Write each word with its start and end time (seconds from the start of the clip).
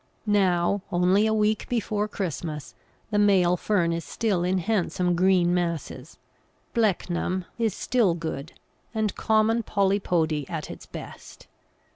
Now, 0.25 0.81
only 0.91 1.27
a 1.27 1.31
week 1.31 1.69
before 1.69 2.07
Christmas, 2.07 2.73
the 3.11 3.19
male 3.19 3.55
fern 3.55 3.93
is 3.93 4.03
still 4.03 4.43
in 4.43 4.57
handsome 4.57 5.15
green 5.15 5.53
masses; 5.53 6.17
Blechnum 6.73 7.45
is 7.59 7.75
still 7.75 8.15
good, 8.15 8.53
and 8.95 9.13
common 9.13 9.61
Polypody 9.61 10.49
at 10.49 10.71
its 10.71 10.87
best. 10.87 11.45